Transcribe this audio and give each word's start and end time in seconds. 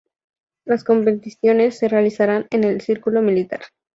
Las 0.65 0.83
competiciones 0.83 1.77
se 1.77 1.87
realizarán 1.87 2.47
en 2.49 2.63
el 2.63 2.81
Círculo 2.81 3.21
Militar. 3.21 3.61